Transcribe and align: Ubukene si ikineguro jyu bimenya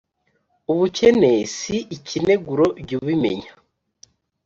Ubukene 0.71 1.31
si 1.57 1.75
ikineguro 1.95 2.65
jyu 2.87 2.99
bimenya 3.07 3.51